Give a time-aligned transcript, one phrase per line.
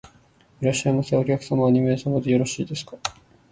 [0.61, 1.15] いらっしゃいませ。
[1.15, 2.97] お客様は二名様でよろしいですか？